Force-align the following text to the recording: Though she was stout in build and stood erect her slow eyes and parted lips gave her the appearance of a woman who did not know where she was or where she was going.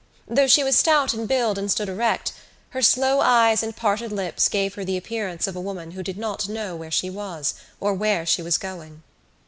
Though 0.27 0.47
she 0.47 0.63
was 0.63 0.75
stout 0.75 1.13
in 1.13 1.27
build 1.27 1.59
and 1.59 1.69
stood 1.69 1.87
erect 1.87 2.33
her 2.71 2.81
slow 2.81 3.19
eyes 3.19 3.61
and 3.61 3.75
parted 3.75 4.11
lips 4.11 4.49
gave 4.49 4.73
her 4.73 4.83
the 4.83 4.97
appearance 4.97 5.45
of 5.45 5.55
a 5.55 5.61
woman 5.61 5.91
who 5.91 6.01
did 6.01 6.17
not 6.17 6.49
know 6.49 6.75
where 6.75 6.89
she 6.89 7.11
was 7.11 7.53
or 7.79 7.93
where 7.93 8.25
she 8.25 8.41
was 8.41 8.57
going. 8.57 9.03